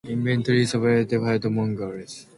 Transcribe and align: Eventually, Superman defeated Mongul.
Eventually, 0.07 0.65
Superman 0.65 1.05
defeated 1.05 1.51
Mongul. 1.51 2.05